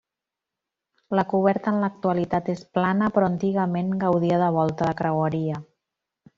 La 1.19 1.25
coberta 1.33 1.73
en 1.73 1.77
l'actualitat 1.83 2.49
és 2.55 2.65
plana 2.79 3.11
però 3.19 3.29
antigament 3.33 3.95
gaudia 4.07 4.43
de 4.47 4.51
volta 4.59 4.89
de 4.91 4.99
creueria. 5.05 5.65